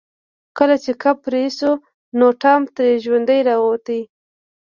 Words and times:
کله 0.57 0.75
چې 0.83 0.91
کب 1.01 1.15
پرې 1.25 1.43
شو 1.57 1.71
نو 2.17 2.27
ټام 2.41 2.61
ترې 2.75 2.91
ژوندی 3.03 3.39
راووت. 3.47 3.87